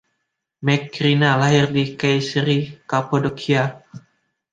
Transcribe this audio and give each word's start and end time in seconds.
Macrina 0.65 1.29
lahir 1.39 1.67
di 1.75 1.83
Kayseri, 1.99 2.59
Kapadokia. 2.89 3.63